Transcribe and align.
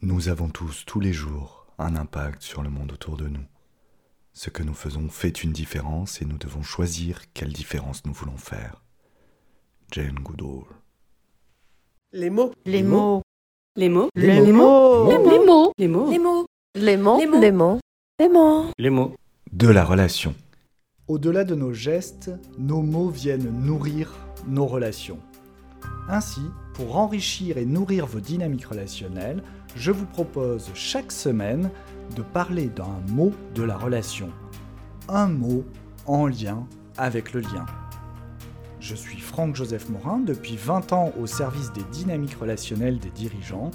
Nous 0.00 0.28
avons 0.28 0.48
tous, 0.48 0.84
tous 0.86 1.00
les 1.00 1.12
jours, 1.12 1.66
un 1.76 1.96
impact 1.96 2.42
sur 2.42 2.62
le 2.62 2.70
monde 2.70 2.92
autour 2.92 3.16
de 3.16 3.26
nous. 3.26 3.44
Ce 4.32 4.48
que 4.48 4.62
nous 4.62 4.74
faisons 4.74 5.08
fait 5.08 5.42
une 5.42 5.50
différence 5.50 6.22
et 6.22 6.24
nous 6.24 6.38
devons 6.38 6.62
choisir 6.62 7.32
quelle 7.34 7.52
différence 7.52 8.04
nous 8.04 8.12
voulons 8.12 8.36
faire. 8.36 8.84
Jane 9.90 10.20
Goodall. 10.20 10.66
Les 12.12 12.30
mots. 12.30 12.52
Les 12.64 12.84
mots. 12.84 13.22
Les 13.74 13.88
mots. 13.88 14.08
Les 14.14 14.40
Les 14.40 14.52
mots. 14.52 15.08
Les 15.08 15.18
mots. 15.18 15.72
Les 15.76 15.88
mots. 15.88 16.08
Les 16.08 16.18
mots. 16.18 16.46
Les 16.76 16.96
mots. 16.96 17.18
Les 17.18 17.26
mots. 17.26 17.40
Les 17.40 17.50
mots. 17.50 17.80
Les 18.20 18.28
mots. 18.28 18.70
Les 18.78 18.90
mots. 18.90 19.14
De 19.50 19.66
la 19.66 19.84
relation. 19.84 20.32
Au-delà 21.08 21.42
de 21.42 21.56
nos 21.56 21.72
gestes, 21.72 22.30
nos 22.56 22.82
mots 22.82 23.08
viennent 23.08 23.50
nourrir 23.64 24.14
nos 24.46 24.66
relations. 24.66 25.18
Ainsi, 26.08 26.42
pour 26.74 26.96
enrichir 26.96 27.58
et 27.58 27.64
nourrir 27.66 28.06
vos 28.06 28.20
dynamiques 28.20 28.66
relationnelles, 28.66 29.42
je 29.78 29.92
vous 29.92 30.06
propose 30.06 30.70
chaque 30.74 31.12
semaine 31.12 31.70
de 32.16 32.22
parler 32.22 32.66
d'un 32.66 33.00
mot 33.08 33.32
de 33.54 33.62
la 33.62 33.76
relation. 33.76 34.32
Un 35.08 35.28
mot 35.28 35.64
en 36.06 36.26
lien 36.26 36.66
avec 36.96 37.32
le 37.32 37.40
lien. 37.40 37.64
Je 38.80 38.96
suis 38.96 39.20
Franck-Joseph 39.20 39.88
Morin, 39.88 40.18
depuis 40.18 40.56
20 40.56 40.92
ans 40.92 41.12
au 41.20 41.26
service 41.28 41.72
des 41.72 41.84
dynamiques 41.92 42.34
relationnelles 42.34 42.98
des 42.98 43.10
dirigeants, 43.10 43.70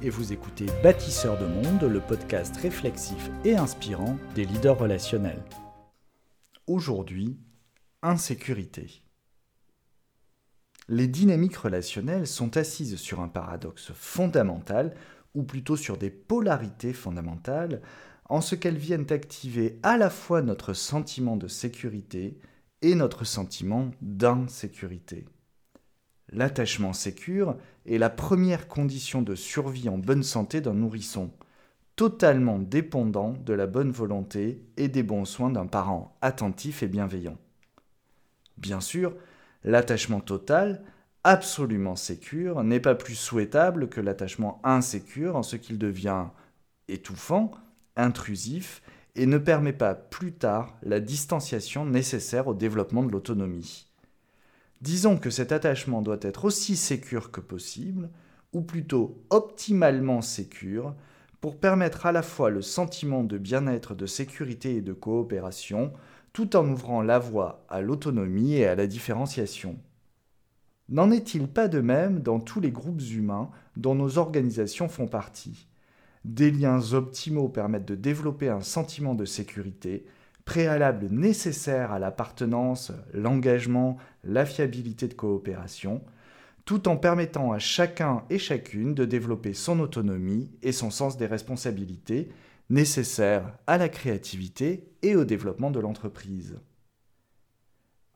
et 0.00 0.08
vous 0.08 0.32
écoutez 0.32 0.66
Bâtisseurs 0.82 1.38
de 1.38 1.46
Monde, 1.46 1.82
le 1.82 2.00
podcast 2.00 2.56
réflexif 2.56 3.30
et 3.44 3.56
inspirant 3.56 4.16
des 4.34 4.46
leaders 4.46 4.78
relationnels. 4.78 5.42
Aujourd'hui, 6.66 7.36
insécurité. 8.02 9.02
Les 10.90 11.06
dynamiques 11.06 11.56
relationnelles 11.56 12.26
sont 12.26 12.56
assises 12.56 12.96
sur 12.96 13.20
un 13.20 13.28
paradoxe 13.28 13.92
fondamental, 13.92 14.94
ou 15.34 15.42
plutôt 15.42 15.76
sur 15.76 15.96
des 15.96 16.10
polarités 16.10 16.92
fondamentales, 16.92 17.80
en 18.28 18.40
ce 18.40 18.54
qu'elles 18.54 18.78
viennent 18.78 19.10
activer 19.10 19.78
à 19.82 19.96
la 19.96 20.10
fois 20.10 20.42
notre 20.42 20.74
sentiment 20.74 21.36
de 21.36 21.48
sécurité 21.48 22.38
et 22.82 22.94
notre 22.94 23.24
sentiment 23.24 23.90
d'insécurité. 24.02 25.24
L'attachement 26.30 26.92
sécure 26.92 27.56
est 27.86 27.98
la 27.98 28.10
première 28.10 28.68
condition 28.68 29.22
de 29.22 29.34
survie 29.34 29.88
en 29.88 29.96
bonne 29.96 30.22
santé 30.22 30.60
d'un 30.60 30.74
nourrisson, 30.74 31.30
totalement 31.96 32.58
dépendant 32.58 33.32
de 33.32 33.54
la 33.54 33.66
bonne 33.66 33.90
volonté 33.90 34.62
et 34.76 34.88
des 34.88 35.02
bons 35.02 35.24
soins 35.24 35.50
d'un 35.50 35.66
parent 35.66 36.16
attentif 36.20 36.82
et 36.82 36.86
bienveillant. 36.86 37.38
Bien 38.58 38.80
sûr, 38.80 39.14
l'attachement 39.64 40.20
total, 40.20 40.84
absolument 41.28 41.94
sécure, 41.94 42.64
n'est 42.64 42.80
pas 42.80 42.94
plus 42.94 43.14
souhaitable 43.14 43.90
que 43.90 44.00
l'attachement 44.00 44.62
insécure 44.64 45.36
en 45.36 45.42
ce 45.42 45.56
qu'il 45.56 45.76
devient 45.76 46.24
étouffant, 46.88 47.50
intrusif 47.96 48.80
et 49.14 49.26
ne 49.26 49.36
permet 49.36 49.74
pas 49.74 49.94
plus 49.94 50.32
tard 50.32 50.78
la 50.82 51.00
distanciation 51.00 51.84
nécessaire 51.84 52.46
au 52.48 52.54
développement 52.54 53.02
de 53.02 53.12
l'autonomie. 53.12 53.90
Disons 54.80 55.18
que 55.18 55.28
cet 55.28 55.52
attachement 55.52 56.00
doit 56.00 56.20
être 56.22 56.46
aussi 56.46 56.76
sécure 56.76 57.30
que 57.30 57.42
possible, 57.42 58.08
ou 58.54 58.62
plutôt 58.62 59.22
optimalement 59.28 60.22
sécure, 60.22 60.94
pour 61.42 61.60
permettre 61.60 62.06
à 62.06 62.12
la 62.12 62.22
fois 62.22 62.48
le 62.48 62.62
sentiment 62.62 63.22
de 63.22 63.36
bien-être, 63.36 63.94
de 63.94 64.06
sécurité 64.06 64.76
et 64.76 64.82
de 64.82 64.94
coopération, 64.94 65.92
tout 66.32 66.56
en 66.56 66.66
ouvrant 66.66 67.02
la 67.02 67.18
voie 67.18 67.66
à 67.68 67.82
l'autonomie 67.82 68.54
et 68.54 68.66
à 68.66 68.76
la 68.76 68.86
différenciation. 68.86 69.78
N'en 70.88 71.10
est-il 71.10 71.48
pas 71.48 71.68
de 71.68 71.80
même 71.80 72.20
dans 72.20 72.40
tous 72.40 72.60
les 72.60 72.70
groupes 72.70 73.02
humains 73.02 73.50
dont 73.76 73.94
nos 73.94 74.16
organisations 74.16 74.88
font 74.88 75.06
partie? 75.06 75.68
Des 76.24 76.50
liens 76.50 76.94
optimaux 76.94 77.48
permettent 77.48 77.88
de 77.88 77.94
développer 77.94 78.48
un 78.48 78.62
sentiment 78.62 79.14
de 79.14 79.26
sécurité, 79.26 80.06
préalable 80.46 81.08
nécessaire 81.10 81.92
à 81.92 81.98
l'appartenance, 81.98 82.90
l'engagement, 83.12 83.98
la 84.24 84.46
fiabilité 84.46 85.08
de 85.08 85.14
coopération, 85.14 86.02
tout 86.64 86.88
en 86.88 86.96
permettant 86.96 87.52
à 87.52 87.58
chacun 87.58 88.24
et 88.30 88.38
chacune 88.38 88.94
de 88.94 89.04
développer 89.04 89.52
son 89.52 89.80
autonomie 89.80 90.50
et 90.62 90.72
son 90.72 90.90
sens 90.90 91.18
des 91.18 91.26
responsabilités 91.26 92.30
nécessaires 92.70 93.58
à 93.66 93.76
la 93.76 93.90
créativité 93.90 94.88
et 95.02 95.16
au 95.16 95.24
développement 95.24 95.70
de 95.70 95.80
l'entreprise. 95.80 96.58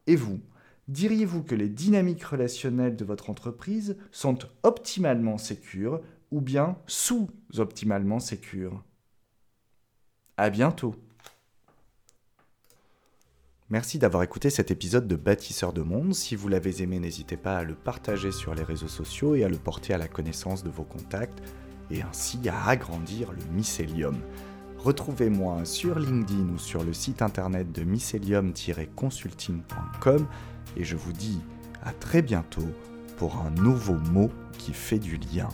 Et 0.06 0.16
vous, 0.16 0.40
diriez-vous 0.88 1.42
que 1.42 1.54
les 1.54 1.68
dynamiques 1.68 2.24
relationnelles 2.24 2.96
de 2.96 3.04
votre 3.04 3.30
entreprise 3.30 3.96
sont 4.10 4.38
optimalement 4.62 5.38
sécures 5.38 6.00
ou 6.30 6.40
bien 6.40 6.78
sous-optimalement 6.86 8.20
sécures? 8.20 8.82
À 10.36 10.50
bientôt 10.50 10.96
Merci 13.72 13.98
d'avoir 13.98 14.22
écouté 14.22 14.50
cet 14.50 14.70
épisode 14.70 15.08
de 15.08 15.16
Bâtisseurs 15.16 15.72
de 15.72 15.80
Monde. 15.80 16.14
Si 16.14 16.36
vous 16.36 16.48
l'avez 16.48 16.82
aimé, 16.82 16.98
n'hésitez 16.98 17.38
pas 17.38 17.56
à 17.56 17.64
le 17.64 17.74
partager 17.74 18.30
sur 18.30 18.54
les 18.54 18.62
réseaux 18.62 18.86
sociaux 18.86 19.34
et 19.34 19.44
à 19.44 19.48
le 19.48 19.56
porter 19.56 19.94
à 19.94 19.98
la 19.98 20.08
connaissance 20.08 20.62
de 20.62 20.68
vos 20.68 20.84
contacts 20.84 21.42
et 21.90 22.02
ainsi 22.02 22.38
à 22.50 22.68
agrandir 22.68 23.32
le 23.32 23.42
mycélium. 23.54 24.18
Retrouvez-moi 24.84 25.64
sur 25.64 25.96
LinkedIn 25.96 26.54
ou 26.54 26.58
sur 26.58 26.82
le 26.82 26.92
site 26.92 27.22
internet 27.22 27.70
de 27.70 27.84
mycelium-consulting.com 27.84 30.26
et 30.76 30.82
je 30.82 30.96
vous 30.96 31.12
dis 31.12 31.38
à 31.84 31.92
très 31.92 32.20
bientôt 32.20 32.66
pour 33.16 33.36
un 33.36 33.50
nouveau 33.50 33.94
mot 34.10 34.28
qui 34.58 34.72
fait 34.72 34.98
du 34.98 35.18
lien. 35.18 35.50